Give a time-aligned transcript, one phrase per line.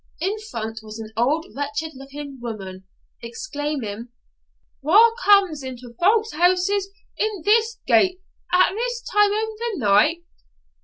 [0.19, 2.85] In front was an old wretched looking woman,
[3.21, 4.09] exclaiming,
[4.81, 6.89] 'Wha comes into folk's houses
[7.19, 8.19] in this gate,
[8.51, 10.23] at this time o' the night?'